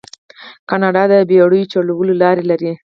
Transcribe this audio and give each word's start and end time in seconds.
کاناډا 0.69 1.03
د 1.11 1.13
بیړیو 1.29 1.69
چلولو 1.73 2.13
لارې 2.21 2.43
لري. 2.51 2.71